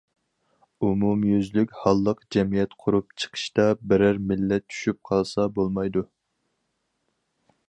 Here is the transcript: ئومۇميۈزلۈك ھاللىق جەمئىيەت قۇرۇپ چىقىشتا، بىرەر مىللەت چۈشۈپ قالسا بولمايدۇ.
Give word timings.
ئومۇميۈزلۈك 0.85 1.75
ھاللىق 1.81 2.25
جەمئىيەت 2.37 2.75
قۇرۇپ 2.85 3.15
چىقىشتا، 3.25 3.69
بىرەر 3.93 4.23
مىللەت 4.31 4.69
چۈشۈپ 4.75 5.03
قالسا 5.11 5.49
بولمايدۇ. 5.61 6.09